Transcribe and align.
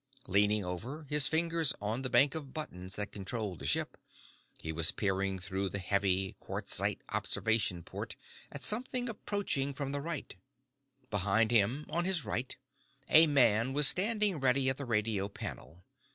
Leaning 0.25 0.65
over, 0.65 1.05
his 1.11 1.27
fingers 1.27 1.73
on 1.79 2.01
the 2.01 2.09
bank 2.09 2.33
of 2.33 2.55
buttons 2.55 2.95
that 2.95 3.11
controlled 3.11 3.59
the 3.59 3.67
ship, 3.67 3.97
he 4.57 4.71
was 4.71 4.91
peering 4.91 5.37
through 5.37 5.69
the 5.69 5.77
heavy 5.77 6.35
quartzite 6.39 7.03
observation 7.09 7.83
port 7.83 8.15
at 8.51 8.63
something 8.63 9.07
approaching 9.07 9.75
from 9.75 9.91
the 9.91 10.01
right. 10.01 10.37
Beside 11.11 11.51
him, 11.51 11.85
on 11.87 12.03
his 12.05 12.25
right, 12.25 12.57
a 13.09 13.27
man 13.27 13.73
was 13.73 13.87
standing 13.87 14.39
ready 14.39 14.69
at 14.71 14.77
the 14.77 14.85
radio 14.85 15.29
panel. 15.29 15.85